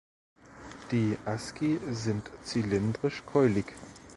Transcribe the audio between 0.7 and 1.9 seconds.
Die Asci